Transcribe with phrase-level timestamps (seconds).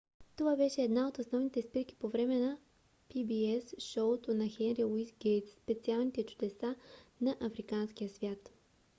[0.37, 2.57] това беше една от основните спирки по време на
[3.15, 6.75] pbs шоуто на хенри луис гейтс специалните чудесата
[7.21, 8.49] на африканския свят